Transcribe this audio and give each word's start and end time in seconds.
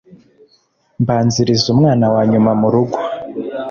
Mbanziriza 1.01 1.65
umwana 1.73 2.05
wa 2.13 2.21
nyuma 2.31 2.51
mu 2.59 2.67
rugo 2.73 2.97